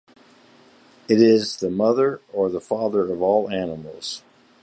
[1.07, 4.23] It is the mother or the father of all animals.